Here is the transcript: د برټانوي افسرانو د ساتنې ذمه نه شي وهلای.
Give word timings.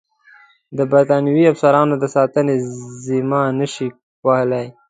د 0.77 0.79
برټانوي 0.91 1.43
افسرانو 1.51 1.95
د 1.99 2.05
ساتنې 2.15 2.55
ذمه 3.05 3.41
نه 3.59 3.67
شي 3.73 3.87
وهلای. 4.25 4.67